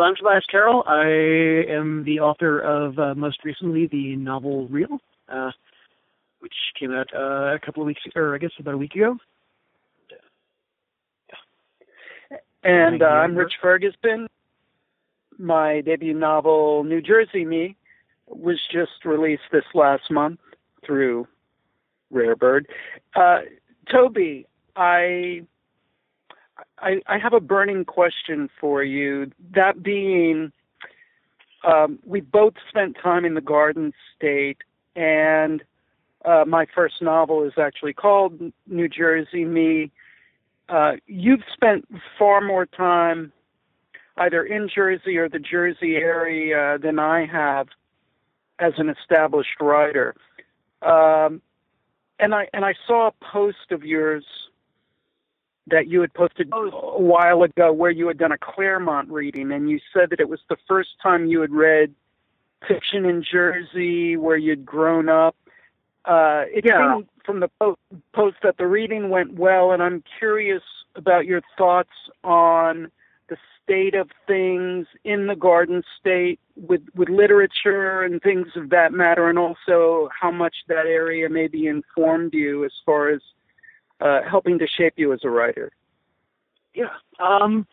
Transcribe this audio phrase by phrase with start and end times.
[0.00, 0.82] so I'm Tobias Carroll.
[0.86, 5.50] I am the author of uh, most recently the novel Reel, uh,
[6.38, 9.18] which came out uh, a couple of weeks, or I guess about a week ago.
[12.64, 14.26] And uh, I'm Rich Ferguson.
[15.38, 17.76] My debut novel, New Jersey Me,
[18.26, 20.40] was just released this last month
[20.86, 21.26] through
[22.10, 22.66] Rare Bird.
[23.14, 23.40] Uh,
[23.92, 24.46] Toby,
[24.76, 25.42] I,
[26.78, 29.30] I, I have a burning question for you.
[29.54, 30.52] That being,
[31.64, 34.58] um, we both spent time in the Garden State,
[34.96, 35.62] and
[36.24, 39.90] uh, my first novel is actually called New Jersey Me.
[40.68, 41.86] Uh, you've spent
[42.18, 43.32] far more time
[44.16, 47.68] either in Jersey or the Jersey area than I have
[48.58, 50.14] as an established writer.
[50.82, 51.40] Um,
[52.18, 54.24] and I and I saw a post of yours
[55.70, 59.70] that you had posted a while ago where you had done a Claremont reading and
[59.70, 61.94] you said that it was the first time you had read
[62.66, 65.36] fiction in Jersey where you'd grown up.
[66.04, 66.94] Uh, it yeah.
[66.94, 67.78] seemed from the po-
[68.14, 70.62] post that the reading went well, and I'm curious
[70.96, 71.90] about your thoughts
[72.24, 72.90] on
[73.28, 78.92] the state of things in the Garden State with with literature and things of that
[78.92, 83.20] matter, and also how much that area maybe informed you as far as
[84.00, 85.70] uh, helping to shape you as a writer.
[86.74, 86.94] Yeah.
[87.18, 87.66] Um,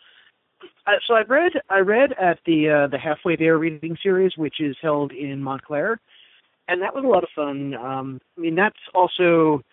[1.07, 4.75] so I read I read at the uh, the halfway there reading series, which is
[4.81, 5.99] held in Montclair,
[6.67, 7.73] and that was a lot of fun.
[7.75, 9.63] Um, I mean, that's also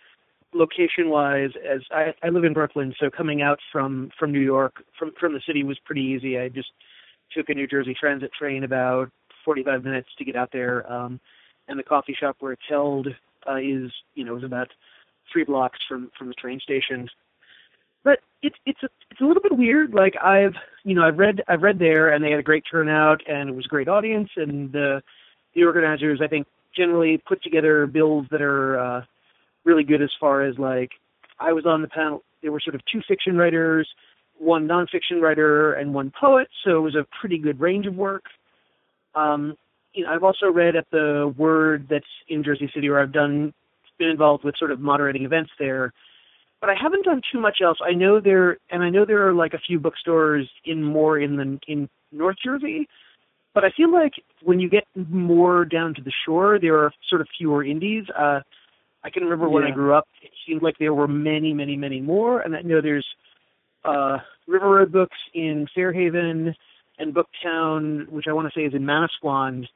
[0.52, 4.84] location wise as I, I live in Brooklyn, so coming out from from New York
[4.98, 6.39] from from the city was pretty easy.
[6.39, 6.70] I just
[7.33, 9.11] took a New Jersey Transit train about
[9.44, 11.20] 45 minutes to get out there, um,
[11.68, 13.08] and the coffee shop where it's held
[13.48, 14.68] uh, is you know is about
[15.34, 17.10] three blocks from from the train station.
[18.04, 19.92] But it's it's a it's a little bit weird.
[19.92, 20.54] Like I've
[20.84, 23.56] you know I've read I've read there, and they had a great turnout, and it
[23.56, 25.02] was a great audience, and the
[25.55, 29.02] the organizers I think generally put together bills that are uh,
[29.64, 30.92] really good as far as like
[31.40, 32.23] I was on the panel.
[32.42, 33.89] There were sort of two fiction writers,
[34.39, 36.48] one nonfiction writer, and one poet.
[36.64, 38.24] So it was a pretty good range of work.
[39.14, 39.56] Um,
[39.94, 43.55] you know, I've also read at the Word that's in Jersey City, where I've done
[43.98, 45.92] been involved with sort of moderating events there.
[46.60, 47.78] But I haven't done too much else.
[47.84, 51.36] I know there, and I know there are like a few bookstores in more in
[51.36, 52.88] the in North Jersey.
[53.55, 54.12] But I feel like
[54.42, 58.05] when you get more down to the shore, there are sort of fewer indies.
[58.10, 58.40] Uh,
[59.05, 62.00] I can remember when I grew up, it seemed like there were many, many, many
[62.00, 62.40] more.
[62.40, 63.06] And I know there's
[63.84, 64.18] uh,
[64.48, 66.55] River Road Books in Fair Haven
[66.98, 69.66] and Booktown, which I want to say is in Manasquan.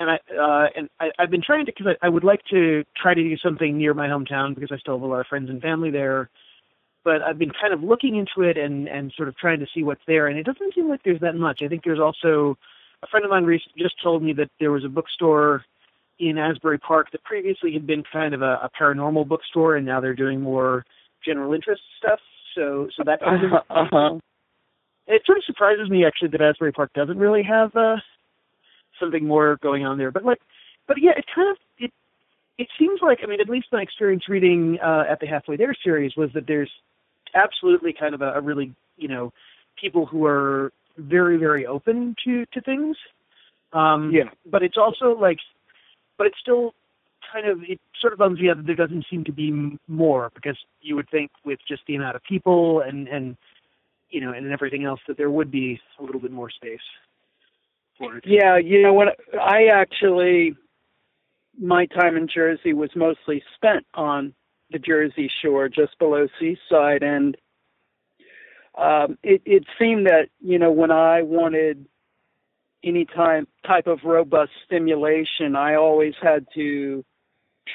[0.00, 2.84] And I uh, and I, I've been trying to because I, I would like to
[3.00, 5.50] try to do something near my hometown because I still have a lot of friends
[5.50, 6.30] and family there.
[7.04, 9.82] But I've been kind of looking into it and and sort of trying to see
[9.82, 11.60] what's there, and it doesn't seem like there's that much.
[11.62, 12.56] I think there's also
[13.02, 15.64] a friend of mine recently just told me that there was a bookstore
[16.18, 20.00] in Asbury Park that previously had been kind of a, a paranormal bookstore, and now
[20.00, 20.84] they're doing more
[21.24, 22.20] general interest stuff.
[22.54, 24.18] So, so that kind of uh-huh.
[25.06, 27.96] it sort of surprises me actually that Asbury Park doesn't really have uh,
[29.00, 30.10] something more going on there.
[30.10, 30.40] But like,
[30.86, 31.92] but yeah, it kind of it
[32.58, 35.74] it seems like I mean, at least my experience reading uh, at the Halfway There
[35.82, 36.70] series was that there's
[37.34, 39.32] absolutely kind of a, a really you know
[39.80, 42.96] people who are very very open to to things.
[43.72, 45.38] Um, yeah, but it's also like
[46.18, 46.74] but it's still
[47.32, 50.30] kind of it sort of bums me out that there doesn't seem to be more
[50.34, 53.36] because you would think with just the amount of people and and
[54.10, 56.80] you know and everything else that there would be a little bit more space
[58.24, 60.56] Yeah, you know what I actually
[61.60, 64.34] my time in Jersey was mostly spent on
[64.70, 67.36] the Jersey Shore, just below Seaside, and
[68.78, 71.86] um, it, it seemed that you know when I wanted
[72.82, 77.04] any time type of robust stimulation, I always had to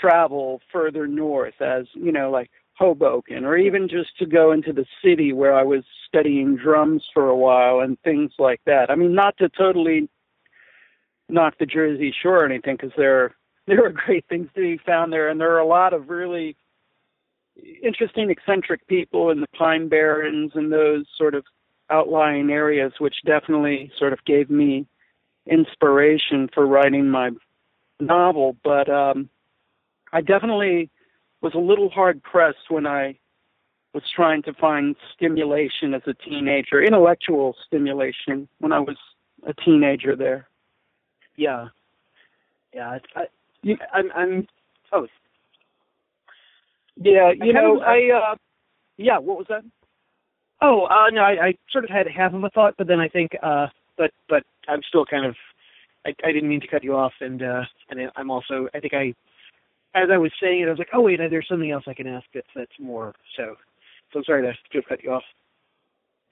[0.02, 4.85] travel further north, as you know, like Hoboken, or even just to go into the
[5.03, 8.90] city where I was studying drums for a while and things like that.
[8.90, 10.09] I mean, not to totally
[11.30, 13.36] knock the Jersey Shore or anything, because there
[13.68, 16.56] there are great things to be found there, and there are a lot of really
[17.82, 21.46] interesting, eccentric people in the Pine Barrens and those sort of
[21.90, 24.86] outlying areas, which definitely sort of gave me
[25.48, 27.30] inspiration for writing my
[28.00, 29.30] novel, but um,
[30.12, 30.90] I definitely
[31.42, 33.18] was a little hard pressed when I
[33.94, 38.98] was trying to find stimulation as a teenager, intellectual stimulation when I was
[39.48, 40.50] a teenager there.
[41.37, 41.67] Yeah,
[42.73, 42.97] yeah.
[43.16, 44.47] I, I, I'm, I'm.
[44.91, 45.08] Oh,
[46.96, 47.32] yeah.
[47.35, 48.32] You know, I.
[48.32, 48.35] Uh,
[48.97, 49.17] yeah.
[49.17, 49.64] What was that?
[50.61, 51.22] Oh, uh, no.
[51.22, 53.67] I, I sort of had half of a thought, but then I think uh,
[53.97, 55.35] but but I'm still kind of
[56.05, 58.93] I, I didn't mean to cut you off, and uh, and I'm also I think
[58.93, 59.14] I
[59.96, 62.08] as I was saying it, I was like, oh wait, there's something else I can
[62.08, 63.14] ask that's that's more.
[63.38, 63.55] So
[64.11, 65.23] so I'm sorry to, to cut you off.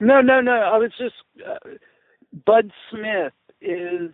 [0.00, 0.52] No, no, no.
[0.52, 1.14] I was just
[1.46, 1.70] uh,
[2.46, 4.10] Bud Smith is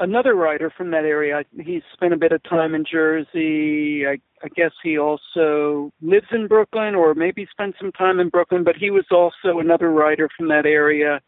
[0.00, 1.44] another writer from that area.
[1.58, 4.06] He spent a bit of time in Jersey.
[4.06, 8.64] I, I guess he also lives in Brooklyn, or maybe spent some time in Brooklyn.
[8.64, 11.20] But he was also another writer from that area,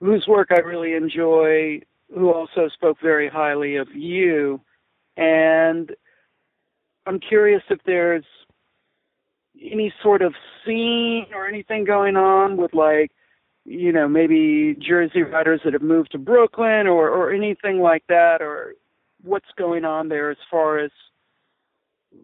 [0.00, 1.80] whose work I really enjoy.
[2.12, 4.60] Who also spoke very highly of you,
[5.16, 5.94] and
[7.06, 8.24] I'm curious if there's
[9.60, 10.34] any sort of
[10.64, 13.12] scene or anything going on with like
[13.70, 18.42] you know, maybe Jersey writers that have moved to Brooklyn or, or anything like that,
[18.42, 18.74] or
[19.22, 20.90] what's going on there as far as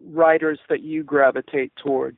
[0.05, 2.17] writers that you gravitate toward?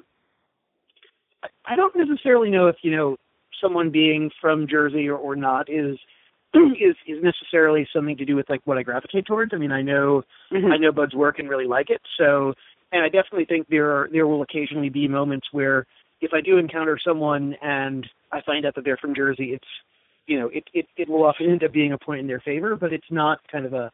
[1.64, 3.18] I don't necessarily know if, you know,
[3.62, 5.98] someone being from Jersey or, or not is
[6.56, 9.54] is is necessarily something to do with like what I gravitate towards.
[9.54, 10.72] I mean, I know mm-hmm.
[10.72, 12.02] I know Bud's work and really like it.
[12.18, 12.56] So,
[12.92, 15.86] and I definitely think there are there will occasionally be moments where
[16.22, 19.68] if I do encounter someone and I find out that they're from Jersey, it's
[20.28, 22.76] you know it it it will often end up being a point in their favor,
[22.76, 23.92] but it's not kind of a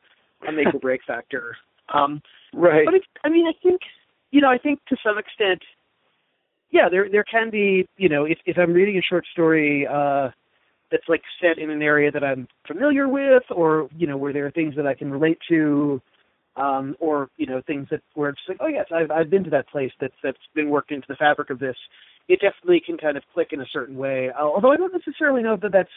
[0.47, 1.57] a make or break factor.
[1.93, 2.21] Um,
[2.53, 2.85] right.
[2.85, 3.81] But it's I mean I think
[4.31, 5.61] you know I think to some extent,
[6.71, 9.87] yeah, there there can be you know if if I'm reading a short story.
[9.87, 10.29] uh
[10.91, 14.45] that's like set in an area that I'm familiar with, or you know where there
[14.45, 16.01] are things that I can relate to,
[16.55, 19.49] um, or you know things that where it's like, oh yes, I've I've been to
[19.51, 21.75] that place that's that's been worked into the fabric of this
[22.27, 24.29] it definitely can kind of click in a certain way.
[24.29, 25.89] Uh, although I don't necessarily know that that's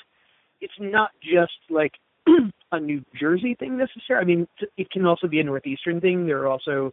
[0.60, 1.92] it's not just like
[2.72, 4.22] a New Jersey thing necessarily.
[4.22, 6.26] I mean, it can also be a northeastern thing.
[6.26, 6.92] There are also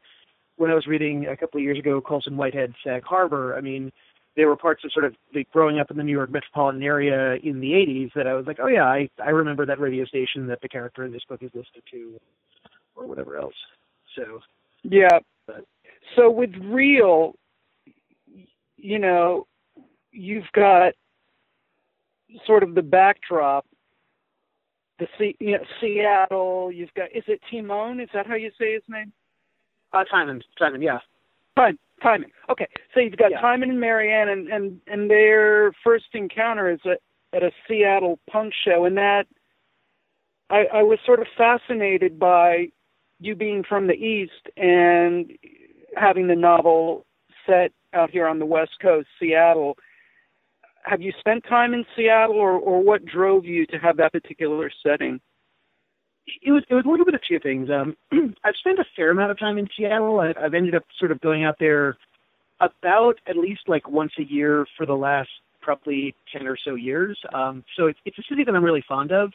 [0.58, 3.58] when I was reading a couple of years ago, Colson Whitehead, Sag Harbor.
[3.58, 3.92] I mean,
[4.36, 7.36] there were parts of sort of like growing up in the New York metropolitan area
[7.44, 10.48] in the '80s that I was like, oh yeah, I I remember that radio station
[10.48, 12.20] that the character in this book is listed to,
[12.96, 13.56] or whatever else.
[14.16, 14.40] So
[14.84, 15.20] yeah.
[15.48, 15.66] But,
[16.16, 17.36] so with Reel,
[18.86, 19.48] you know,
[20.12, 20.94] you've got
[22.46, 23.66] sort of the backdrop,
[25.00, 26.72] the C, you know, Seattle.
[26.72, 28.00] You've got is it Timon?
[28.00, 29.12] Is that how you say his name?
[29.92, 30.42] Uh, Timon.
[30.60, 30.82] Timon.
[30.82, 31.00] Yeah.
[31.58, 32.30] Time, Timon.
[32.50, 33.42] Okay, so you've got yeah.
[33.42, 37.02] Timon and Marianne, and and and their first encounter is at
[37.34, 39.26] at a Seattle punk show, and that
[40.52, 42.68] I, I was sort of fascinated by
[43.20, 45.32] you being from the East and
[45.98, 47.06] having the novel
[47.48, 49.78] set out here on the West Coast, Seattle.
[50.84, 54.72] Have you spent time in Seattle, or, or what drove you to have that particular
[54.86, 55.20] setting?
[56.42, 57.70] It was it was a little bit of two things.
[57.70, 57.96] Um,
[58.44, 60.20] I've spent a fair amount of time in Seattle.
[60.20, 61.98] I, I've ended up sort of going out there
[62.60, 65.30] about at least like once a year for the last
[65.62, 67.20] probably ten or so years.
[67.34, 69.32] Um, so it's it's a city that I'm really fond of.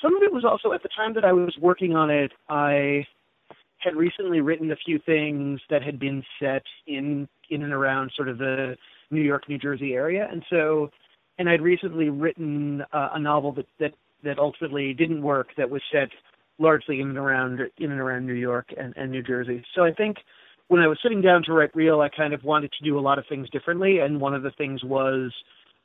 [0.00, 2.32] Some of it was also at the time that I was working on it.
[2.48, 3.06] I
[3.80, 8.28] had recently written a few things that had been set in in and around sort
[8.28, 8.76] of the
[9.10, 10.90] New York, New Jersey area, and so,
[11.38, 15.82] and I'd recently written uh, a novel that that that ultimately didn't work that was
[15.92, 16.10] set
[16.58, 19.64] largely in and around in and around New York and, and New Jersey.
[19.74, 20.18] So I think
[20.68, 23.00] when I was sitting down to write Reel, I kind of wanted to do a
[23.00, 25.32] lot of things differently, and one of the things was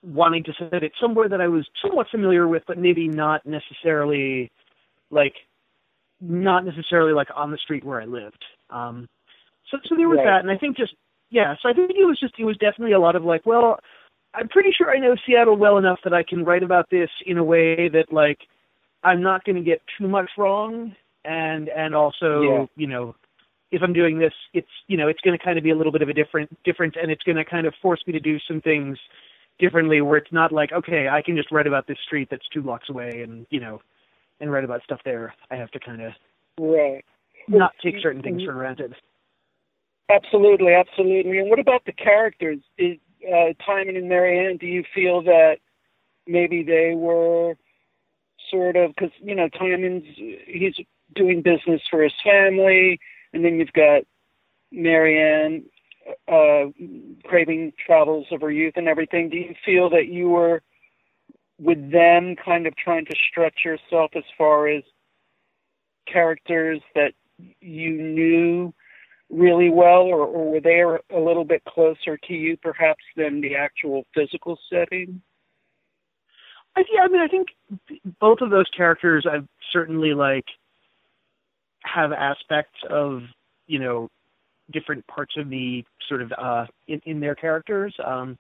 [0.04, 4.52] wanting to set it somewhere that I was somewhat familiar with, but maybe not necessarily
[5.10, 5.34] like
[6.22, 8.44] not necessarily like on the street where I lived.
[8.70, 9.08] Um,
[9.70, 10.26] so so there was right.
[10.26, 10.94] that, and I think just
[11.30, 11.56] yeah.
[11.62, 13.80] So I think it was just it was definitely a lot of like, well,
[14.34, 17.38] I'm pretty sure I know Seattle well enough that I can write about this in
[17.38, 18.40] a way that like
[19.04, 22.66] I'm not going to get too much wrong, and and also yeah.
[22.76, 23.16] you know
[23.72, 25.92] if I'm doing this, it's you know it's going to kind of be a little
[25.92, 28.38] bit of a different different, and it's going to kind of force me to do
[28.48, 28.98] some things
[29.60, 32.62] differently where it's not like okay I can just write about this street that's two
[32.62, 33.82] blocks away and you know
[34.40, 35.34] and write about stuff there.
[35.52, 36.12] I have to kind of
[36.60, 37.04] right
[37.48, 38.96] not take certain things for granted.
[40.10, 41.40] Absolutely, absolutely.
[41.40, 42.60] And what about the characters?
[42.78, 45.58] Is, uh, Timon and Marianne, do you feel that
[46.28, 47.56] maybe they were
[48.52, 50.04] sort of because you know Timon's
[50.48, 50.76] he's
[51.16, 53.00] doing business for his family,
[53.34, 54.04] and then you've got
[54.72, 55.64] Marianne
[56.28, 56.66] uh,
[57.24, 59.30] craving travels of her youth and everything.
[59.30, 60.62] Do you feel that you were
[61.60, 64.84] with them kind of trying to stretch yourself as far as
[66.12, 67.14] characters that
[67.62, 68.74] you knew
[69.30, 73.56] really well, or, or were they a little bit closer to you, perhaps, than the
[73.56, 75.22] actual physical setting?
[76.76, 77.48] I, yeah, I mean, I think
[78.20, 80.46] both of those characters, I've certainly like
[81.84, 83.22] have aspects of
[83.68, 84.10] you know
[84.72, 87.96] different parts of me sort of uh, in, in their characters.
[88.04, 88.38] Um,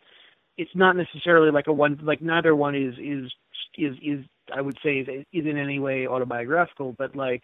[0.57, 3.31] it's not necessarily like a one like neither one is is
[3.77, 7.43] is is I would say is, is in any way autobiographical, but like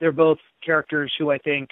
[0.00, 1.70] they're both characters who I think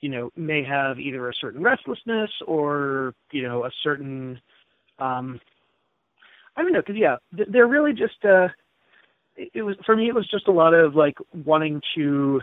[0.00, 4.40] you know may have either a certain restlessness or you know a certain
[4.98, 5.40] um
[6.56, 8.48] I don't know because yeah they're really just uh
[9.36, 12.42] it was for me it was just a lot of like wanting to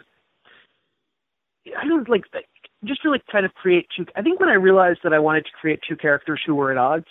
[1.77, 2.23] I don't like
[2.83, 5.51] just really kind of create two I think when I realized that I wanted to
[5.59, 7.05] create two characters who were at odds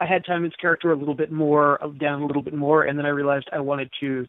[0.00, 3.06] I had Timon's character a little bit more down a little bit more, and then
[3.06, 4.26] I realized I wanted to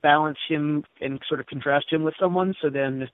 [0.00, 2.54] balance him and sort of contrast him with someone.
[2.62, 3.08] So then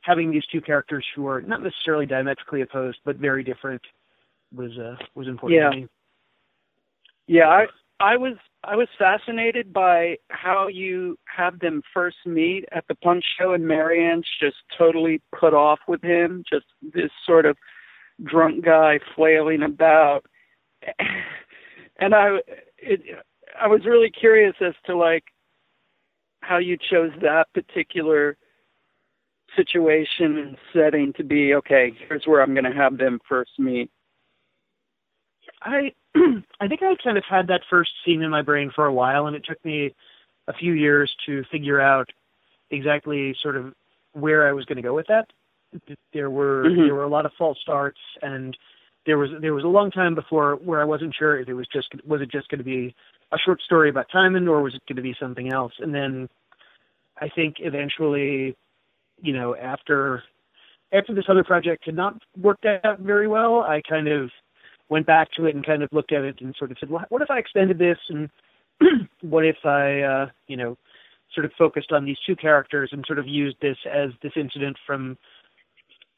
[0.00, 3.82] having these two characters who are not necessarily diametrically opposed but very different
[4.54, 5.70] was uh, was important yeah.
[5.70, 5.88] to me.
[7.26, 7.66] Yeah, I
[8.00, 13.22] I was I was fascinated by how you have them first meet at the punk
[13.38, 17.56] show and Marianne's just totally put off with him, just this sort of
[18.22, 20.26] drunk guy flailing about
[21.98, 22.38] and I
[22.78, 23.00] it
[23.60, 25.24] I was really curious as to like
[26.40, 28.36] how you chose that particular
[29.56, 33.90] situation and setting to be okay here's where i'm going to have them first meet
[35.62, 35.92] i
[36.60, 39.26] i think i kind of had that first scene in my brain for a while
[39.26, 39.94] and it took me
[40.48, 42.08] a few years to figure out
[42.70, 43.72] exactly sort of
[44.12, 45.26] where i was going to go with that
[46.12, 46.82] there were mm-hmm.
[46.82, 48.56] there were a lot of false starts and
[49.06, 51.66] there was there was a long time before where I wasn't sure if it was
[51.72, 52.94] just was it just going to be
[53.32, 55.72] a short story about Timon or was it going to be something else.
[55.78, 56.28] And then
[57.20, 58.56] I think eventually,
[59.20, 60.22] you know, after
[60.92, 64.30] after this other project had not worked out very well, I kind of
[64.88, 67.04] went back to it and kind of looked at it and sort of said, well,
[67.08, 68.30] what if I extended this and
[69.22, 70.76] what if I, uh, you know,
[71.34, 74.76] sort of focused on these two characters and sort of used this as this incident
[74.86, 75.18] from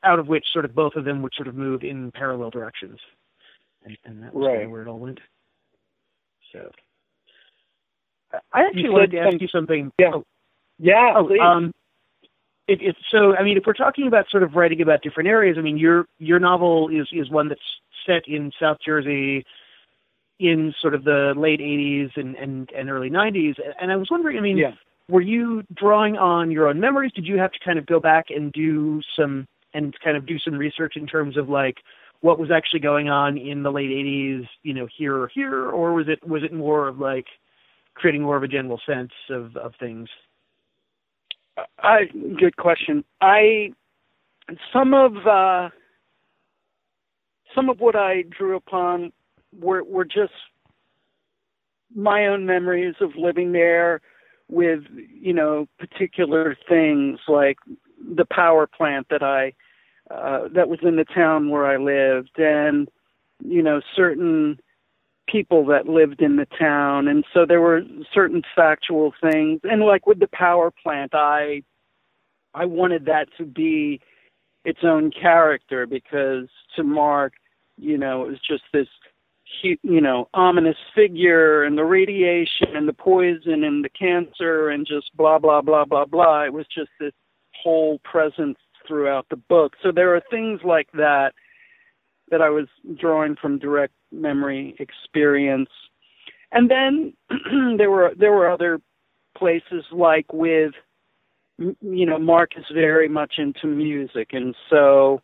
[0.05, 2.99] out of which sort of both of them would sort of move in parallel directions,
[3.85, 4.55] and, and that was right.
[4.55, 5.21] kind of where it all went.
[6.53, 6.71] So,
[8.53, 9.93] I actually wanted to ask you something.
[9.99, 10.11] Yeah.
[10.15, 10.25] Oh,
[10.79, 11.15] yeah.
[11.17, 11.73] Oh, um,
[12.69, 15.57] it, it, so I mean, if we're talking about sort of writing about different areas,
[15.59, 17.61] I mean, your your novel is is one that's
[18.07, 19.45] set in South Jersey
[20.39, 24.37] in sort of the late 80s and and, and early 90s, and I was wondering,
[24.37, 24.73] I mean, yeah.
[25.09, 27.13] were you drawing on your own memories?
[27.15, 29.47] Did you have to kind of go back and do some
[29.77, 31.77] and kind of do some research in terms of like
[32.21, 35.93] what was actually going on in the late 80s, you know, here or here, or
[35.93, 37.27] was it was it more of like
[37.95, 40.09] creating more of a general sense of of things?
[41.79, 42.05] I
[42.39, 43.05] good question.
[43.21, 43.73] I
[44.73, 45.69] some of uh,
[47.55, 49.13] some of what I drew upon
[49.59, 50.33] were were just
[51.95, 54.01] my own memories of living there
[54.49, 57.59] with you know particular things like
[58.15, 59.53] the power plant that I
[60.11, 62.89] uh, that was in the town where I lived, and
[63.45, 64.59] you know certain
[65.29, 67.83] people that lived in the town, and so there were
[68.15, 71.63] certain factual things, and like with the power plant, I
[72.55, 74.01] I wanted that to be
[74.65, 77.35] its own character because to Mark,
[77.77, 78.89] you know, it was just this
[79.63, 85.17] you know ominous figure and the radiation and the poison and the cancer and just
[85.17, 86.45] blah blah blah blah blah.
[86.45, 87.13] It was just this
[87.63, 89.75] whole presence throughout the book.
[89.83, 91.33] So there are things like that
[92.31, 92.67] that I was
[92.99, 95.71] drawing from direct memory experience.
[96.53, 97.13] And then
[97.79, 98.81] there were there were other
[99.37, 100.73] places like with
[101.59, 105.21] you know Mark is very much into music and so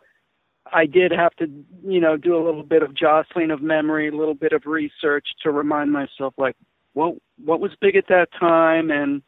[0.73, 1.47] I did have to
[1.85, 5.27] you know do a little bit of jostling of memory, a little bit of research
[5.43, 6.57] to remind myself like
[6.95, 7.15] what
[7.45, 9.23] what was big at that time and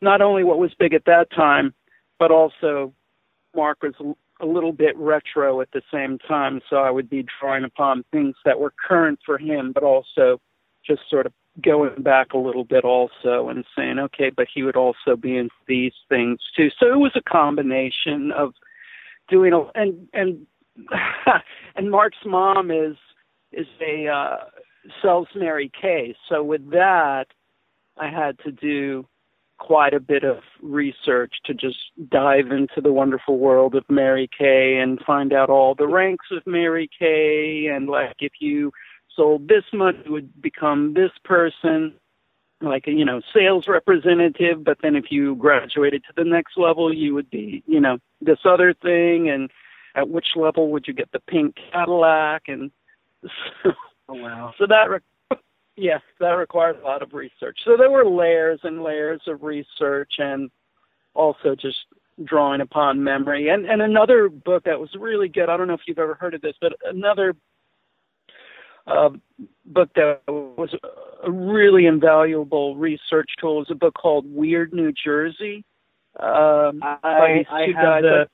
[0.00, 1.74] not only what was big at that time
[2.18, 2.92] but also
[3.54, 3.94] Mark was
[4.40, 8.36] a little bit retro at the same time, so I would be drawing upon things
[8.44, 10.40] that were current for him, but also
[10.86, 14.76] just sort of going back a little bit also and saying, okay, but he would
[14.76, 16.70] also be into these things too.
[16.78, 18.54] So it was a combination of
[19.28, 20.46] doing a and and
[21.76, 22.96] and Mark's mom is
[23.52, 24.36] is a uh
[25.02, 26.14] sells Mary Kay.
[26.28, 27.26] So with that
[27.98, 29.06] I had to do
[29.58, 31.78] quite a bit of research to just
[32.10, 36.46] dive into the wonderful world of Mary Kay and find out all the ranks of
[36.46, 38.72] Mary Kay and like if you
[39.14, 41.94] sold this much you would become this person
[42.60, 46.92] like a you know sales representative but then if you graduated to the next level
[46.94, 49.50] you would be you know this other thing and
[49.98, 52.42] at which level would you get the pink Cadillac?
[52.46, 52.70] And
[53.22, 53.72] so,
[54.08, 54.52] oh wow.
[54.58, 54.88] so that
[55.80, 57.56] Yes, that requires a lot of research.
[57.64, 60.50] So there were layers and layers of research and
[61.14, 61.78] also just
[62.24, 63.48] drawing upon memory.
[63.48, 66.34] And and another book that was really good, I don't know if you've ever heard
[66.34, 67.36] of this, but another
[68.88, 69.10] a
[69.66, 70.74] book that was
[71.24, 73.58] a really invaluable research tool.
[73.58, 75.64] Was a book called Weird New Jersey.
[76.18, 78.26] Um, I, I have the,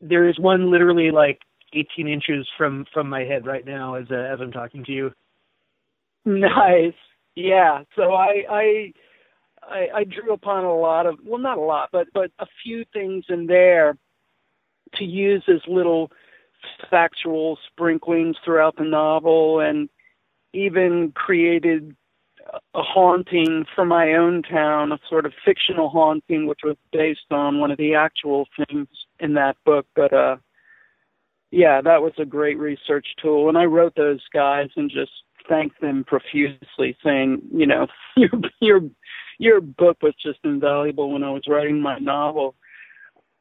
[0.00, 1.40] there is one literally like
[1.74, 5.12] 18 inches from from my head right now as uh, as I'm talking to you.
[6.30, 6.94] Nice.
[7.34, 7.84] Yeah.
[7.96, 8.92] So I I
[9.62, 12.84] I, I drew upon a lot of well, not a lot, but but a few
[12.92, 13.96] things in there
[14.94, 16.10] to use as little
[16.90, 19.88] factual sprinklings throughout the novel, and
[20.52, 21.96] even created
[22.74, 27.60] a haunting for my own town, a sort of fictional haunting, which was based on
[27.60, 28.88] one of the actual things
[29.20, 29.86] in that book.
[29.96, 30.36] But uh,
[31.50, 35.12] yeah, that was a great research tool, and I wrote those guys and just
[35.50, 38.30] thanked them profusely, saying, you know, your
[38.60, 38.80] your
[39.38, 42.54] your book was just invaluable when I was writing my novel.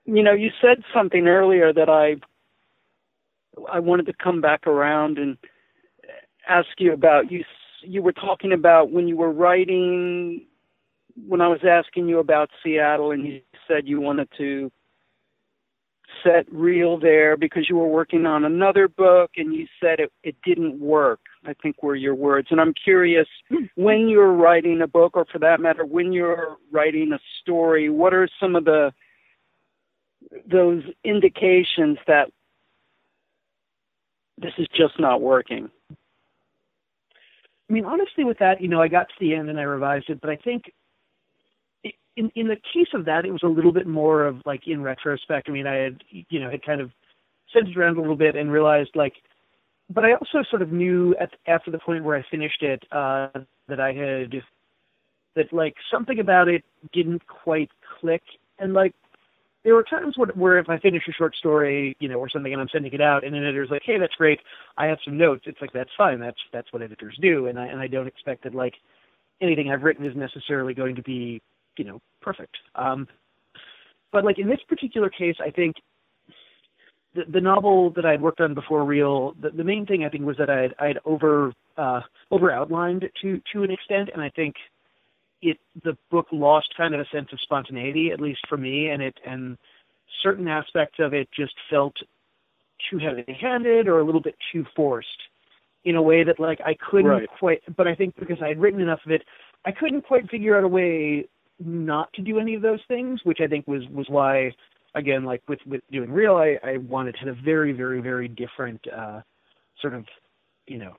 [0.06, 2.16] You know, you said something earlier that I
[3.72, 5.38] I wanted to come back around and
[6.48, 7.32] ask you about.
[7.32, 7.46] You
[7.82, 10.46] you were talking about when you were writing
[11.28, 14.72] when I was asking you about Seattle, and you said you wanted to
[16.24, 20.36] set Reel there because you were working on another book, and you said it it
[20.44, 21.20] didn't work.
[21.46, 22.48] I think were your words.
[22.52, 23.28] And I'm curious
[23.76, 28.14] when you're writing a book, or for that matter, when you're writing a story, what
[28.14, 28.92] are some of the
[30.46, 32.30] those indications that
[34.38, 35.70] this is just not working?
[35.92, 40.10] I mean, honestly, with that, you know, I got to the end and I revised
[40.10, 40.72] it, but I think
[42.20, 44.82] in in the case of that, it was a little bit more of like in
[44.82, 45.48] retrospect.
[45.48, 46.92] I mean, I had you know had kind of
[47.54, 49.14] sent around a little bit and realized like,
[49.90, 53.30] but I also sort of knew at after the point where I finished it uh,
[53.68, 54.42] that I had
[55.36, 57.70] that like something about it didn't quite
[58.00, 58.24] click,
[58.60, 58.94] and like
[59.64, 62.52] there were times where, where if I finish a short story, you know, or something,
[62.52, 64.40] and I'm sending it out, and an editor's like, "Hey, that's great.
[64.78, 66.20] I have some notes." It's like that's fine.
[66.20, 68.76] That's that's what editors do, and I and I don't expect that like
[69.42, 71.42] anything I've written is necessarily going to be,
[71.78, 72.58] you know, perfect.
[72.76, 73.08] Um,
[74.12, 75.76] but like in this particular case, I think
[77.20, 80.10] the, the novel that I had worked on before Reel, the, the main thing I
[80.10, 82.02] think was that I had I had over uh,
[82.32, 84.56] over outlined to to an extent, and I think
[85.42, 89.02] it the book lost kind of a sense of spontaneity, at least for me, and
[89.02, 89.58] it and
[90.24, 91.96] certain aspects of it just felt
[92.90, 95.08] too heavy-handed or a little bit too forced
[95.84, 97.30] in a way that like I couldn't right.
[97.40, 97.62] quite.
[97.76, 99.24] But I think because I had written enough of it,
[99.66, 101.28] I couldn't quite figure out a way
[101.60, 104.54] not to do any of those things, which I think was was why
[104.96, 108.28] again like with with doing Reel, I I wanted to have a very very very
[108.28, 109.22] different uh
[109.82, 110.06] sort of
[110.68, 110.96] you know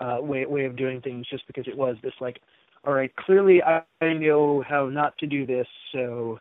[0.00, 2.40] uh way way of doing things just because it was this like
[2.84, 6.38] all right, clearly I, know how not to do this, so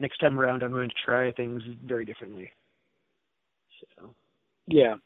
[0.00, 2.50] next time around I'm going to try things very differently.
[3.80, 4.10] So
[4.66, 4.96] yeah.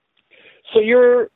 [0.73, 1.29] So you're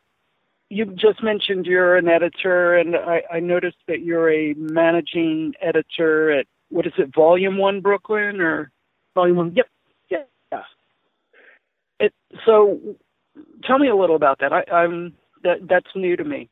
[0.71, 6.31] you just mentioned you're an editor, and I, I noticed that you're a managing editor
[6.31, 8.71] at what is it, Volume One Brooklyn or
[9.14, 9.53] Volume One?
[9.55, 9.66] Yep.
[10.11, 10.22] Yeah.
[10.53, 10.62] Yeah.
[12.01, 12.12] It,
[12.44, 12.79] so
[13.64, 14.53] tell me a little about that.
[14.53, 16.48] I, I'm that that's new to me.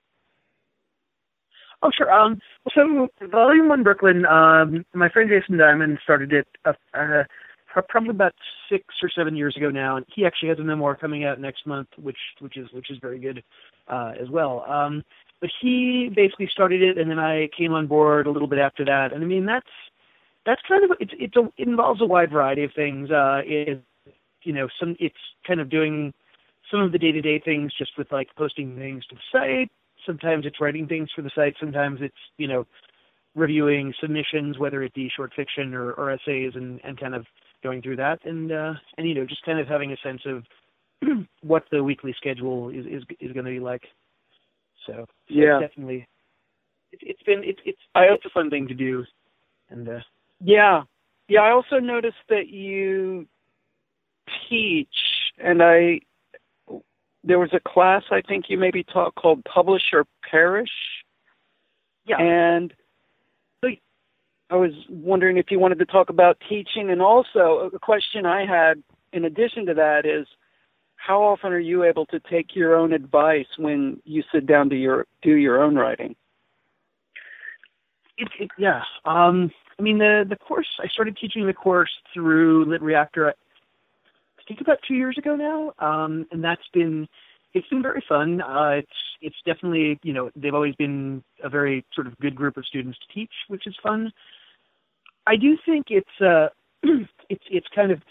[1.82, 2.12] Oh, sure.
[2.12, 2.40] Um,
[2.74, 7.24] so Volume One Brooklyn, um, my friend Jason Diamond started it uh, uh,
[7.88, 8.34] probably about
[8.70, 11.66] six or seven years ago now, and he actually has a memoir coming out next
[11.66, 13.42] month, which which is which is very good
[13.88, 14.64] uh, as well.
[14.68, 15.02] Um,
[15.40, 18.84] but he basically started it, and then I came on board a little bit after
[18.84, 19.14] that.
[19.14, 19.66] And I mean, that's
[20.46, 23.10] that's kind of it's it's a, it involves a wide variety of things.
[23.10, 23.82] Uh, it,
[24.42, 25.14] you know, some it's
[25.46, 26.12] kind of doing
[26.70, 29.70] some of the day to day things, just with like posting things to the site,
[30.06, 31.54] Sometimes it's writing things for the site.
[31.60, 32.66] Sometimes it's you know
[33.34, 37.24] reviewing submissions, whether it be short fiction or, or essays, and, and kind of
[37.62, 40.44] going through that, and uh, and you know just kind of having a sense of
[41.42, 43.82] what the weekly schedule is is, is going to be like.
[44.86, 46.06] So, yeah, definitely,
[46.92, 49.04] it, it's been it's it's it's a fun thing to do,
[49.68, 50.00] and uh,
[50.42, 50.82] yeah,
[51.28, 51.40] yeah.
[51.40, 53.26] I also noticed that you
[54.48, 54.88] teach,
[55.38, 56.00] and I
[57.22, 60.70] there was a class I think you maybe taught called Publish or Perish.
[62.06, 62.18] Yeah.
[62.18, 62.74] And
[64.50, 68.44] I was wondering if you wanted to talk about teaching and also a question I
[68.44, 70.26] had in addition to that is
[70.96, 74.76] how often are you able to take your own advice when you sit down to
[74.76, 76.16] your do your own writing?
[78.18, 78.82] It, it, yeah.
[79.04, 84.60] Um, I mean the the course I started teaching the course through LitReactor I think
[84.60, 87.08] about two years ago now, um, and that's been
[87.54, 88.42] it's been very fun.
[88.42, 92.58] Uh, it's it's definitely you know they've always been a very sort of good group
[92.58, 94.12] of students to teach, which is fun.
[95.26, 96.48] I do think it's uh,
[97.30, 98.02] it's it's kind of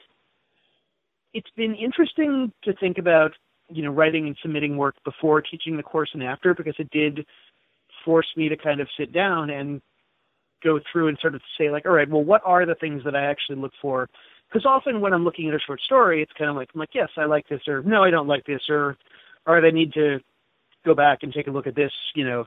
[1.35, 3.33] it's been interesting to think about
[3.69, 7.27] you know writing and submitting work before teaching the course and after because it did
[8.03, 9.81] force me to kind of sit down and
[10.63, 13.15] go through and sort of say like all right well what are the things that
[13.15, 14.09] i actually look for
[14.49, 16.93] because often when i'm looking at a short story it's kind of like i'm like
[16.93, 18.97] yes i like this or no i don't like this or
[19.45, 20.19] or i need to
[20.85, 22.45] go back and take a look at this you know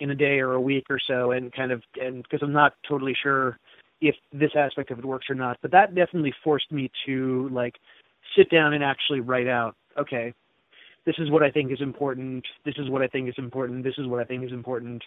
[0.00, 2.74] in a day or a week or so and kind of and because i'm not
[2.88, 3.58] totally sure
[4.00, 7.74] if this aspect of it works or not but that definitely forced me to like
[8.36, 10.32] sit down and actually write out okay
[11.04, 12.44] this is what I think is important.
[12.64, 13.82] This is what I think is important.
[13.82, 15.02] This is what I think is important.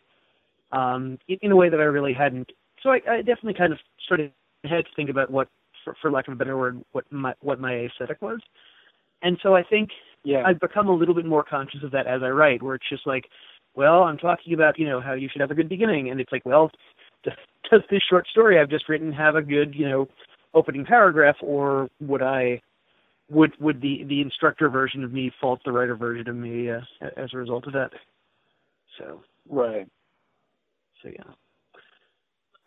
[0.75, 2.51] Um, in, in a way that I really hadn't.
[2.83, 4.31] So I, I definitely kind of started
[4.63, 5.47] had to think about what,
[5.83, 8.39] for, for lack of a better word, what my what my aesthetic was.
[9.21, 9.89] And so I think
[10.23, 10.43] yeah.
[10.45, 13.07] I've become a little bit more conscious of that as I write, where it's just
[13.07, 13.25] like,
[13.75, 16.31] well, I'm talking about you know how you should have a good beginning, and it's
[16.31, 16.71] like, well,
[17.23, 17.33] does,
[17.71, 20.07] does this short story I've just written have a good you know
[20.53, 22.61] opening paragraph, or would I
[23.29, 26.81] would would the the instructor version of me fault the writer version of me uh,
[27.17, 27.91] as a result of that?
[28.97, 29.87] So right.
[31.05, 31.33] So yeah.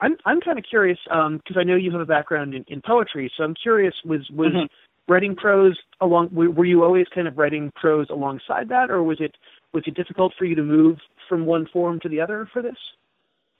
[0.01, 2.81] I'm I'm kind of curious because um, I know you have a background in, in
[2.81, 5.12] poetry, so I'm curious was was mm-hmm.
[5.12, 9.18] writing prose along were, were you always kind of writing prose alongside that, or was
[9.20, 9.35] it
[9.72, 10.98] was it difficult for you to move
[11.29, 12.77] from one form to the other for this?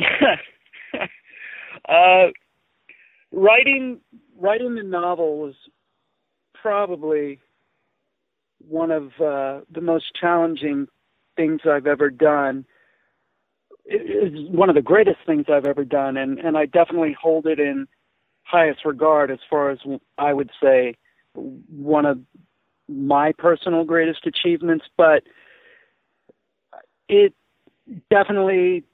[1.89, 2.29] uh,
[3.33, 3.99] writing
[4.39, 5.55] writing the novel was
[6.63, 7.41] probably
[8.69, 10.87] one of uh, the most challenging
[11.37, 12.65] things I've ever done.
[13.91, 17.47] It is one of the greatest things I've ever done, and and I definitely hold
[17.47, 17.89] it in
[18.43, 19.79] highest regard as far as
[20.19, 20.95] I would say
[21.35, 22.21] one of
[22.87, 24.85] my personal greatest achievements.
[24.99, 25.23] But
[27.09, 27.33] it
[28.11, 28.85] definitely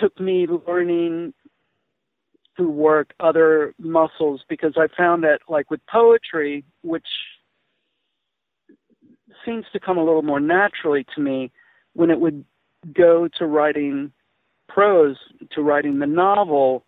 [0.00, 1.34] took me learning
[2.56, 7.06] to work other muscles because I found that like with poetry, which
[9.44, 11.52] seems to come a little more naturally to me,
[11.92, 12.46] when it would
[12.94, 14.12] go to writing
[14.68, 15.16] prose,
[15.52, 16.84] to writing the novel,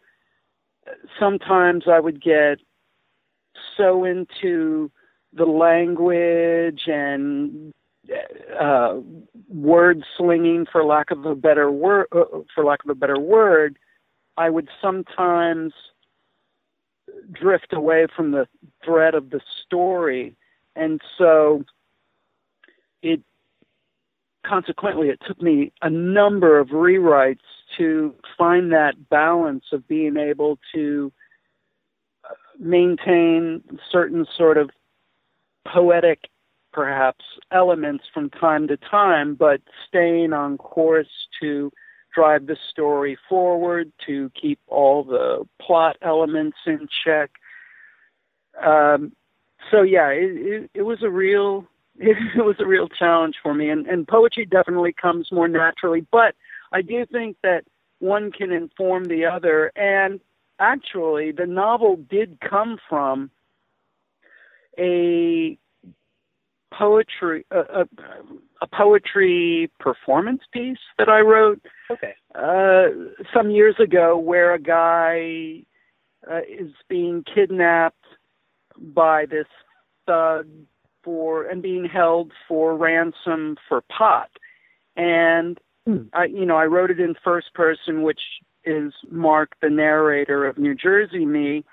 [1.19, 2.59] sometimes I would get
[3.77, 4.91] so into
[5.33, 7.73] the language and
[8.59, 8.97] uh,
[9.49, 13.79] word slinging, for lack of a better word, uh, for lack of a better word,
[14.37, 15.73] I would sometimes
[17.33, 18.47] drift away from the
[18.85, 20.37] thread of the story.
[20.77, 21.65] And so
[24.49, 27.39] consequently it took me a number of rewrites
[27.77, 31.13] to find that balance of being able to
[32.25, 34.71] uh, maintain certain sort of
[35.67, 36.29] poetic
[36.73, 41.71] perhaps elements from time to time but staying on course to
[42.15, 47.31] drive the story forward, to keep all the plot elements in check.
[48.61, 49.13] Um,
[49.71, 51.67] so yeah, it, it, it was a real
[51.99, 56.07] it, was a real challenge for me, and, and poetry definitely comes more naturally.
[56.11, 56.35] But
[56.73, 57.65] I do think that
[57.99, 60.21] one can inform the other, and
[60.59, 63.31] actually, the novel did come from
[64.79, 65.59] a
[66.71, 67.89] poetry a, a,
[68.61, 72.89] a poetry performance piece that I wrote okay uh,
[73.35, 75.63] some years ago where a guy
[76.31, 78.05] uh, is being kidnapped
[78.79, 79.47] by this
[80.07, 80.47] thug
[81.09, 84.31] for and being held for ransom for pot
[84.97, 86.03] and hmm.
[86.13, 88.21] I you know I wrote it in first person which
[88.65, 91.65] is Mark the narrator of New Jersey Me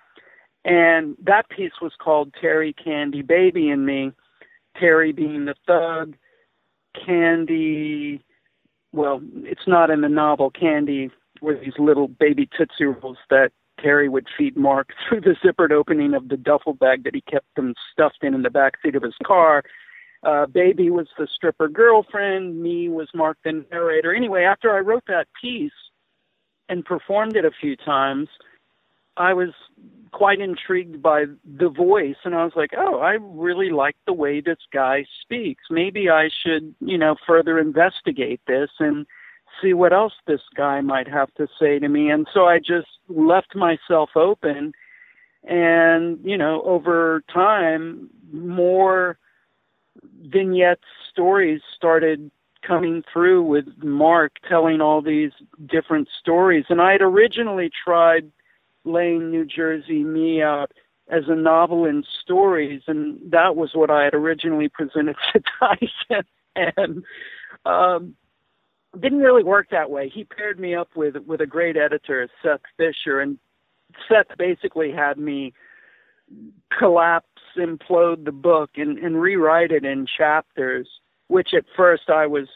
[0.63, 4.13] and that piece was called Terry Candy Baby and Me
[4.79, 6.15] Terry being the thug,
[7.05, 8.23] Candy.
[8.91, 10.51] Well, it's not in the novel.
[10.51, 15.71] Candy were these little baby Tootsie Rolls that Terry would feed Mark through the zippered
[15.71, 18.95] opening of the duffel bag that he kept them stuffed in in the back seat
[18.95, 19.63] of his car.
[20.23, 22.61] Uh, Baby was the stripper girlfriend.
[22.61, 24.13] Me was Mark the narrator.
[24.13, 25.71] Anyway, after I wrote that piece
[26.67, 28.27] and performed it a few times,
[29.17, 29.49] I was
[30.11, 34.41] quite intrigued by the voice and I was like, "Oh, I really like the way
[34.41, 35.65] this guy speaks.
[35.69, 39.05] Maybe I should, you know, further investigate this and
[39.61, 42.87] see what else this guy might have to say to me." And so I just
[43.07, 44.73] left myself open
[45.43, 49.17] and, you know, over time more
[50.27, 52.31] vignettes stories started
[52.65, 55.31] coming through with Mark telling all these
[55.67, 58.31] different stories and I had originally tried
[58.85, 60.71] laying New Jersey Me out
[61.09, 66.25] as a novel in stories, and that was what I had originally presented to Tyson,
[66.55, 67.03] and
[67.65, 68.15] um,
[69.01, 70.09] didn't really work that way.
[70.09, 73.37] He paired me up with with a great editor, Seth Fischer, and
[74.07, 75.53] Seth basically had me
[76.77, 77.27] collapse
[77.57, 80.87] implode the book and, and rewrite it in chapters,
[81.27, 82.47] which at first I was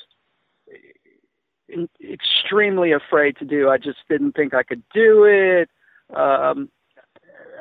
[2.03, 3.69] extremely afraid to do.
[3.69, 5.69] I just didn't think I could do it.
[6.15, 6.69] Um,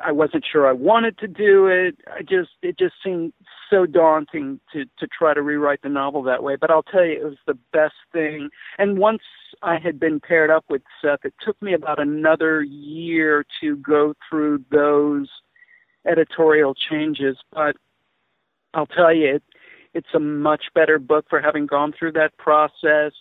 [0.04, 1.96] I wasn't sure I wanted to do it.
[2.06, 3.32] I just it just seemed
[3.70, 6.56] so daunting to to try to rewrite the novel that way.
[6.56, 8.50] But I'll tell you, it was the best thing.
[8.78, 9.22] And once
[9.62, 14.14] I had been paired up with Seth, it took me about another year to go
[14.28, 15.28] through those
[16.06, 17.36] editorial changes.
[17.52, 17.76] But
[18.74, 19.42] I'll tell you, it,
[19.94, 23.12] it's a much better book for having gone through that process.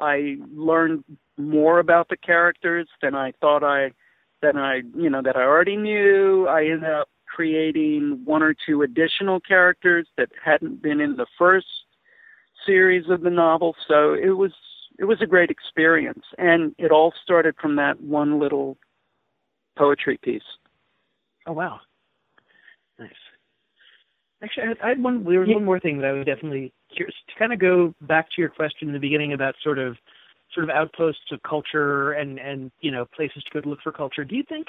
[0.00, 1.04] I learned
[1.36, 3.92] more about the characters than I thought I
[4.42, 6.46] than I you know that I already knew.
[6.48, 11.66] I ended up creating one or two additional characters that hadn't been in the first
[12.66, 13.74] series of the novel.
[13.88, 14.52] So it was
[14.98, 18.76] it was a great experience, and it all started from that one little
[19.76, 20.42] poetry piece.
[21.46, 21.80] Oh wow,
[22.98, 23.10] nice.
[24.42, 25.24] Actually, I had, I had one.
[25.24, 25.54] There was yeah.
[25.54, 28.50] one more thing that I was definitely curious to kind of go back to your
[28.50, 29.96] question in the beginning about sort of
[30.54, 33.92] sort of outposts of culture and and you know places to go to look for
[33.92, 34.24] culture.
[34.24, 34.68] Do you think?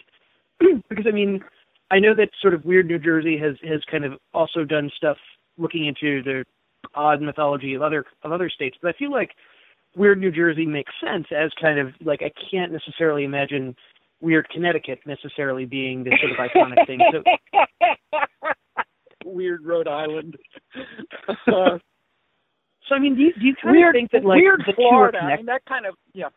[0.90, 1.44] because I mean,
[1.92, 5.18] I know that sort of Weird New Jersey has has kind of also done stuff
[5.58, 6.46] looking into the
[6.96, 9.32] odd mythology of other of other states, but I feel like
[9.96, 13.76] Weird New Jersey makes sense as kind of like I can't necessarily imagine
[14.22, 17.00] Weird Connecticut necessarily being this sort of iconic thing.
[17.12, 17.24] So
[19.26, 20.38] Weird Rhode Island.
[21.48, 21.78] Uh,
[22.88, 24.74] so I mean, do you, do you kind weird, of think that like weird the
[24.74, 25.34] Florida, two are connected?
[25.34, 26.30] I mean, that kind of yeah.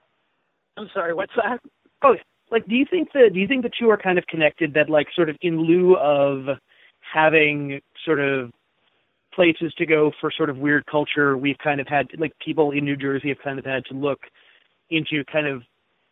[0.76, 1.58] I'm sorry, what's that?
[2.02, 2.14] Oh,
[2.50, 4.74] like do you think that do you think the two are kind of connected?
[4.74, 6.56] That like sort of in lieu of
[7.00, 8.50] having sort of
[9.34, 12.84] places to go for sort of weird culture, we've kind of had like people in
[12.84, 14.20] New Jersey have kind of had to look
[14.90, 15.62] into kind of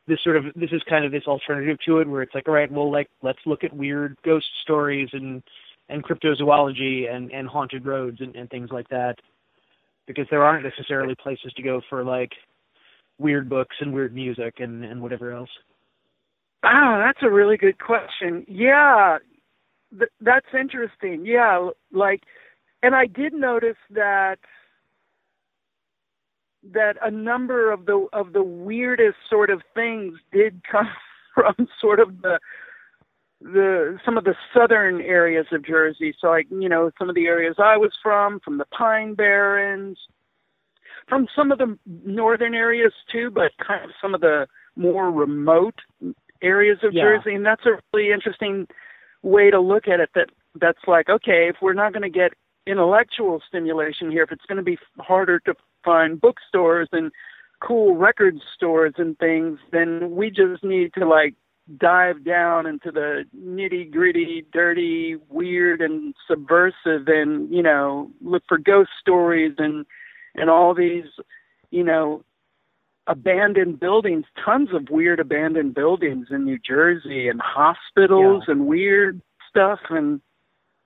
[0.07, 2.55] this sort of this is kind of this alternative to it where it's like all
[2.55, 5.43] right well like let's look at weird ghost stories and
[5.89, 9.15] and cryptozoology and and haunted roads and, and things like that
[10.07, 12.33] because there aren't necessarily places to go for like
[13.19, 15.51] weird books and weird music and and whatever else.
[16.65, 18.45] Ah, that's a really good question.
[18.49, 19.19] Yeah,
[19.97, 21.27] th- that's interesting.
[21.27, 22.23] Yeah, like,
[22.83, 24.39] and I did notice that
[26.73, 30.89] that a number of the of the weirdest sort of things did come
[31.35, 32.39] from sort of the
[33.45, 36.15] the some of the southern areas of Jersey.
[36.19, 39.99] So like you know some of the areas I was from, from the Pine Barrens,
[41.09, 45.79] from some of the northern areas too, but kind of some of the more remote
[46.43, 47.03] areas of yeah.
[47.03, 47.35] Jersey.
[47.35, 48.67] And that's a really interesting
[49.23, 50.11] way to look at it.
[50.15, 52.33] That that's like okay, if we're not going to get
[52.67, 55.55] intellectual stimulation here, if it's going to be harder to
[55.85, 57.13] find bookstores and
[57.61, 61.35] cool record stores and things, then we just need to like
[61.79, 68.59] dive down into the nitty gritty, dirty, weird, and subversive, and you know, look for
[68.59, 69.87] ghost stories and
[70.35, 71.05] and all these,
[71.71, 72.25] you know,
[73.07, 74.25] abandoned buildings.
[74.45, 78.53] Tons of weird abandoned buildings in New Jersey, and hospitals, yeah.
[78.53, 79.81] and weird stuff.
[79.89, 80.21] And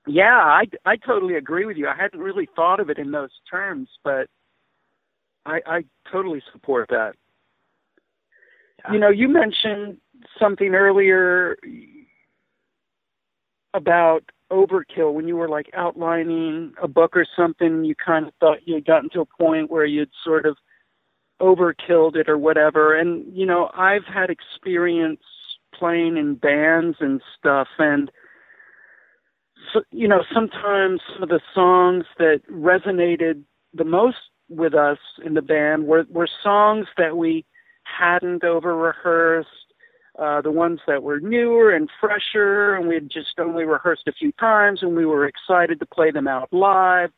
[0.07, 1.89] yeah, I I totally agree with you.
[1.89, 4.29] I hadn't really thought of it in those terms, but
[5.45, 7.15] I I totally support that.
[8.93, 9.99] You know, you mentioned
[10.39, 11.57] something earlier
[13.75, 18.67] about overkill when you were like outlining a book or something you kind of thought
[18.67, 20.57] you had gotten to a point where you'd sort of
[21.41, 22.99] overkilled it or whatever.
[22.99, 25.21] And you know i've had experience
[25.75, 28.11] playing in bands and stuff and
[29.73, 33.43] so, you know sometimes some of the songs that resonated
[33.75, 34.17] the most
[34.49, 37.45] with us in the band were were songs that we
[37.85, 39.68] hadn't over rehearsed
[40.19, 44.13] uh, the ones that were newer and fresher, and we had just only rehearsed a
[44.13, 47.11] few times, and we were excited to play them out live.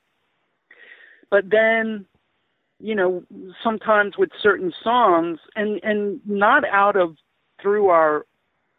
[1.30, 2.04] But then,
[2.78, 3.22] you know,
[3.62, 7.16] sometimes with certain songs, and and not out of
[7.62, 8.26] through our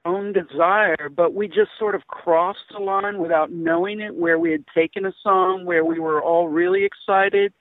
[0.06, 4.52] own desire, but we just sort of crossed the line without knowing it, where we
[4.52, 7.54] had taken a song where we were all really excited,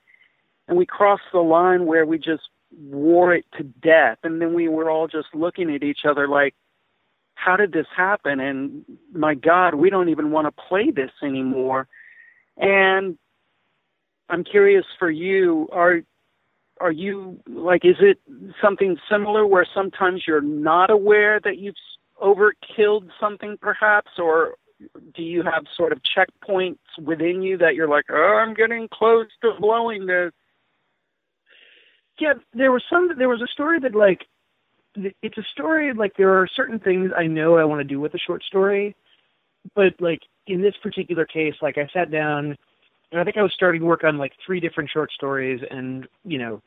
[0.69, 4.19] and we crossed the line where we just wore it to death.
[4.23, 6.55] And then we were all just looking at each other like
[7.35, 8.39] how did this happen?
[8.39, 11.89] And my god we don't even want to play this anymore.
[12.57, 13.19] And
[14.29, 16.03] i'm curious for you are
[16.81, 18.19] are you like is it
[18.63, 21.75] something similar where sometimes you're not aware that you've
[22.23, 24.13] overkilled something perhaps?
[24.19, 24.55] Or
[25.15, 29.27] do you have sort of checkpoints within you that you're like oh i'm getting close
[29.43, 30.33] to blowing this
[32.21, 33.11] yeah, there was some.
[33.17, 34.27] There was a story that like,
[35.23, 38.15] it's a story like there are certain things I know I want to do with
[38.15, 38.95] a short story,
[39.75, 42.57] but like in this particular case, like I sat down,
[43.13, 46.39] and I think I was starting work on like three different short stories, and you
[46.39, 46.63] know,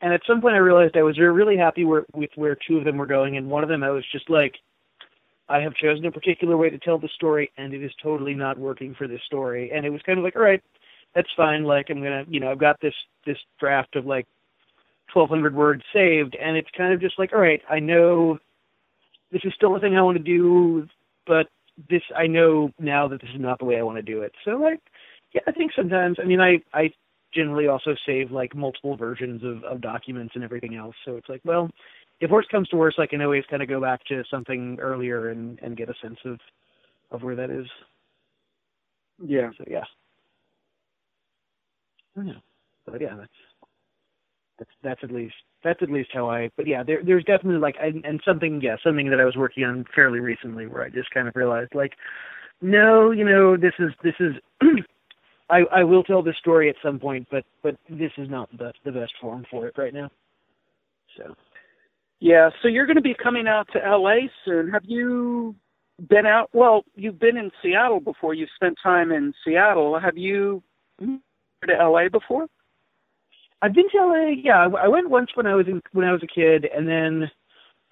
[0.00, 2.84] and at some point I realized I was really happy where, with where two of
[2.84, 4.54] them were going, and one of them I was just like,
[5.48, 8.58] I have chosen a particular way to tell the story, and it is totally not
[8.58, 9.70] working for this story.
[9.74, 10.62] And it was kind of like, all right,
[11.14, 11.64] that's fine.
[11.64, 12.94] Like I'm gonna, you know, I've got this
[13.26, 14.26] this draft of like
[15.14, 18.38] 1,200 words saved, and it's kind of just like, all right, I know
[19.32, 20.86] this is still a thing I want to do,
[21.26, 21.48] but
[21.90, 24.32] this I know now that this is not the way I want to do it.
[24.44, 24.80] So like,
[25.32, 26.18] yeah, I think sometimes.
[26.20, 26.92] I mean, I I
[27.34, 30.94] generally also save like multiple versions of of documents and everything else.
[31.04, 31.68] So it's like, well,
[32.20, 35.30] if worse comes to worse, I can always kind of go back to something earlier
[35.30, 36.38] and and get a sense of
[37.10, 37.66] of where that is.
[39.24, 39.50] Yeah.
[39.58, 39.84] So yeah.
[42.16, 42.34] Oh, yeah.
[42.86, 43.32] But yeah, that's
[44.58, 46.50] that's that's at least that's at least how I.
[46.56, 49.64] But yeah, there there's definitely like and, and something yeah something that I was working
[49.64, 51.92] on fairly recently where I just kind of realized like,
[52.60, 54.34] no, you know this is this is.
[55.50, 58.72] I I will tell this story at some point, but but this is not the
[58.84, 60.10] the best form for it right now.
[61.16, 61.34] So.
[62.20, 64.70] Yeah, so you're going to be coming out to LA soon.
[64.70, 65.54] Have you
[66.08, 66.48] been out?
[66.54, 68.32] Well, you've been in Seattle before.
[68.32, 69.98] You spent time in Seattle.
[70.00, 70.62] Have you
[71.00, 71.18] to
[71.68, 72.46] LA before?
[73.64, 74.34] I've been to LA.
[74.42, 77.30] Yeah, I went once when I was in, when I was a kid, and then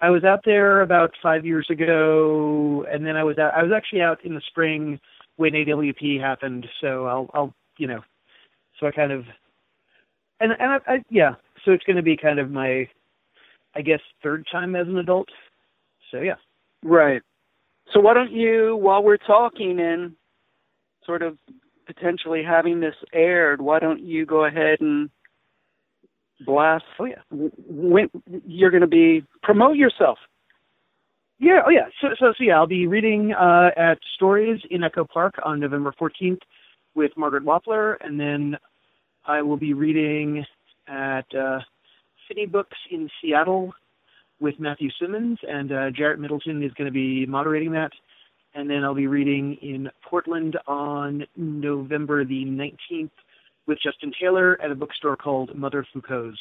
[0.01, 3.55] I was out there about five years ago, and then I was out.
[3.55, 4.99] I was actually out in the spring
[5.37, 6.67] when AWP happened.
[6.79, 8.01] So I'll, I'll, you know,
[8.79, 9.25] so I kind of,
[10.39, 11.33] and and I, I yeah.
[11.65, 12.87] So it's going to be kind of my,
[13.73, 15.29] I guess, third time as an adult.
[16.11, 16.35] So yeah.
[16.83, 17.23] Right.
[17.93, 20.13] So why don't you, while we're talking and
[21.03, 21.35] sort of
[21.87, 25.09] potentially having this aired, why don't you go ahead and
[26.45, 26.85] blast?
[26.99, 27.21] Oh yeah.
[27.29, 28.09] When
[28.45, 30.17] you're going to be promote yourself.
[31.39, 31.61] Yeah.
[31.65, 31.87] Oh yeah.
[32.01, 35.93] So so, so yeah, I'll be reading uh, at Stories in Echo Park on November
[35.99, 36.41] 14th
[36.95, 38.57] with Margaret Wappler, and then
[39.25, 40.45] I will be reading
[40.87, 41.59] at uh,
[42.27, 43.73] City Books in Seattle
[44.39, 47.91] with Matthew Simmons, and uh, Jarrett Middleton is going to be moderating that.
[48.55, 53.09] And then I'll be reading in Portland on November the 19th
[53.67, 56.39] with Justin Taylor at a bookstore called Mother Foucault's.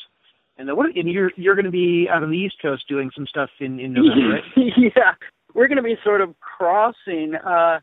[0.58, 3.10] And, uh, what, and you're you're going to be out on the East Coast doing
[3.14, 4.72] some stuff in in November, right?
[4.76, 5.14] yeah,
[5.54, 7.34] we're going to be sort of crossing.
[7.34, 7.80] Uh,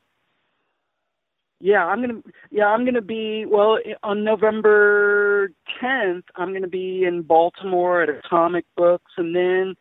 [1.61, 2.21] yeah, I'm gonna.
[2.51, 3.45] Yeah, I'm gonna be.
[3.45, 9.75] Well, on November 10th, I'm gonna be in Baltimore at Atomic Books, and then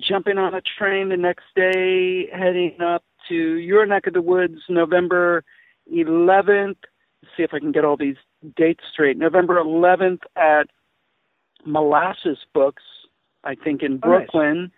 [0.00, 4.58] jumping on a train the next day, heading up to your neck of the woods,
[4.68, 5.44] November
[5.92, 6.76] 11th.
[7.36, 8.16] See if I can get all these
[8.56, 9.16] dates straight.
[9.16, 10.68] November 11th at
[11.64, 12.82] Molasses Books,
[13.44, 14.62] I think in Brooklyn.
[14.62, 14.70] nice.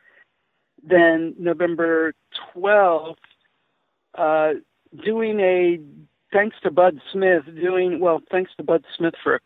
[0.85, 2.15] Then November
[2.55, 3.17] 12th,
[4.15, 4.53] uh,
[5.05, 5.81] doing a
[6.33, 9.41] thanks to Bud Smith, doing well, thanks to Bud Smith for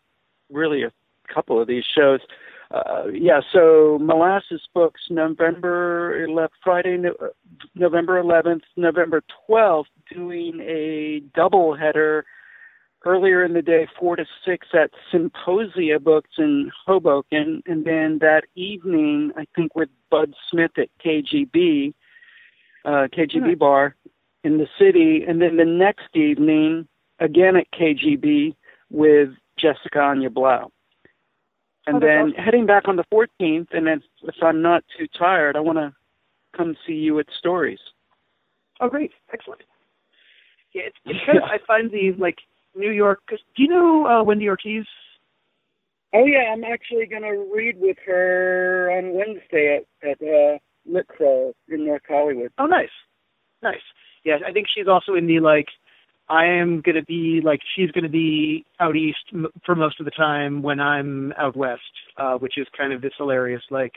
[0.51, 0.91] really a
[1.33, 2.19] couple of these shows.
[2.71, 7.13] Uh, yeah, so Molasses Books, November 11th, Friday, no,
[7.75, 12.25] November 11th, November 12th, doing a double header
[13.05, 18.45] earlier in the day, four to six at Symposia Books in Hoboken, and then that
[18.55, 21.93] evening, I think with Bud Smith at KGB,
[22.85, 23.59] uh, KGB Right.
[23.59, 23.95] bar
[24.43, 26.87] in the city, and then the next evening
[27.19, 28.55] again at KGB
[28.89, 30.71] with Jessica Anya Blau.
[31.85, 32.43] And Oh, then awesome.
[32.43, 35.93] heading back on the 14th, and then if I'm not too tired, I want to
[36.55, 37.79] come see you at Stories.
[38.79, 39.61] Oh, great, excellent.
[40.73, 41.43] Yeah, it's, it's kind of.
[41.43, 42.39] I find these like
[42.75, 43.19] New York.
[43.29, 44.85] Do you know uh, Wendy Ortiz?
[46.13, 51.07] Oh yeah, I'm actually going to read with her on Wednesday at at uh, Lit
[51.69, 52.51] in North Hollywood.
[52.59, 52.89] Oh, nice,
[53.63, 53.81] nice.
[54.23, 55.67] Yeah, I think she's also in the like.
[56.29, 59.99] I am going to be like she's going to be out east m- for most
[59.99, 61.81] of the time when I'm out west,
[62.17, 63.93] uh, which is kind of this hilarious like.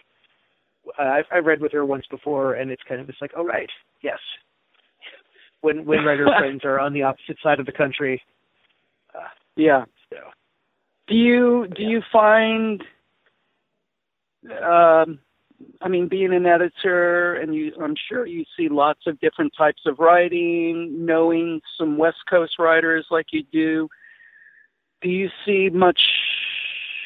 [0.99, 3.45] Uh, I've, I've read with her once before, and it's kind of this like, oh
[3.45, 3.71] right,
[4.03, 4.19] yes.
[5.61, 8.23] When when writer friends are on the opposite side of the country,
[9.15, 9.85] uh, Yeah.
[10.11, 10.17] so
[11.09, 12.83] Do you do you find
[14.63, 15.19] um
[15.81, 19.83] I mean being an editor and you I'm sure you see lots of different types
[19.87, 23.89] of writing, knowing some West Coast writers like you do.
[25.03, 26.01] Do you see much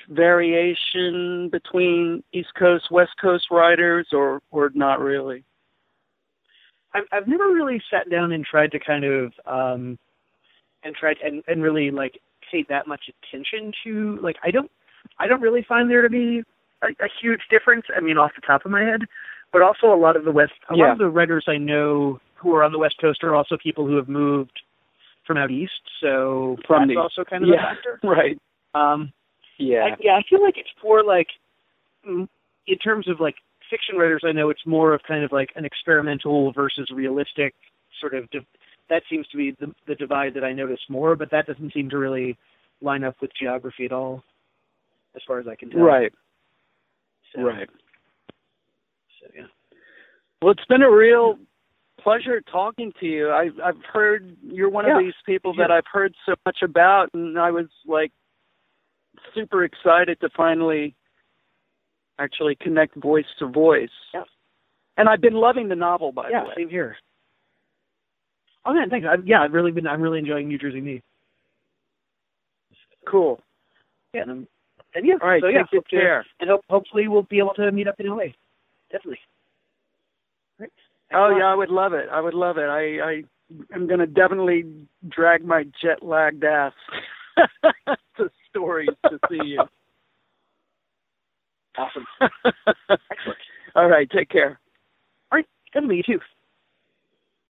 [0.09, 5.45] variation between East Coast, West Coast writers or or not really?
[6.95, 9.99] I've I've never really sat down and tried to kind of um
[10.85, 12.20] and tried and and really like
[12.51, 14.70] pay that much attention to like I don't
[15.18, 16.43] I don't really find there to be
[16.83, 17.85] a, a huge difference.
[17.95, 19.03] I mean, off the top of my head,
[19.53, 22.55] but also a lot of the West a lot of the writers I know who
[22.55, 24.61] are on the West Coast are also people who have moved
[25.26, 28.01] from out east, so from that's the, also kind of yeah, a factor.
[28.09, 28.39] Right.
[28.74, 29.12] Um,
[29.59, 29.85] yeah.
[29.85, 31.28] I, yeah, I feel like it's more like,
[32.09, 32.26] mm,
[32.66, 33.37] in terms of like
[33.70, 37.55] fiction writers, I know it's more of kind of like an experimental versus realistic
[38.01, 38.28] sort of.
[38.31, 38.47] Div-
[38.91, 41.88] that seems to be the, the divide that I notice more, but that doesn't seem
[41.91, 42.36] to really
[42.82, 44.22] line up with geography at all,
[45.16, 45.80] as far as I can tell.
[45.80, 46.12] Right.
[47.34, 47.68] So, Right.
[49.20, 49.47] So yeah.
[50.43, 51.38] Well, it's been a real
[52.03, 53.30] pleasure talking to you.
[53.30, 54.99] I've I've heard you're one Yeah.
[54.99, 55.64] of these people Yeah.
[55.64, 58.12] that I've heard so much about, and I was like
[59.34, 60.95] super excited to finally
[62.18, 63.91] actually connect voice to voice.
[64.14, 64.24] Yeah.
[64.97, 66.55] And I've been loving the novel, by yeah, the way.
[66.57, 66.97] Yeah, same here.
[68.65, 69.07] Oh man, thanks.
[69.11, 69.87] I've, yeah, I've really been.
[69.87, 71.03] I'm really enjoying New Jersey Me.
[73.09, 73.41] Cool.
[74.13, 74.47] Yeah, and,
[74.95, 75.15] and yeah.
[75.23, 75.43] All right.
[75.43, 76.25] so yeah, take good care.
[76.41, 78.25] and hope, hopefully we'll be able to meet up in LA.
[78.91, 79.19] Definitely.
[80.59, 80.73] Right.
[81.13, 82.09] Oh yeah, I would love it.
[82.11, 82.69] I would love it.
[82.69, 83.23] I I
[83.75, 84.65] am gonna definitely
[85.09, 86.73] drag my jet lagged ass
[88.17, 89.63] to stories to see you.
[91.79, 92.05] Awesome.
[93.11, 93.39] Excellent.
[93.75, 94.61] All right, take care.
[95.33, 95.47] All right.
[95.73, 96.21] Good to meet you too.